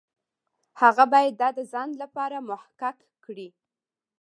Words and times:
هغه 0.81 1.03
باید 1.13 1.33
دا 1.41 1.49
د 1.57 1.59
ځان 1.71 1.89
لپاره 2.01 2.37
محقق 2.49 2.97
کړي. 3.25 3.47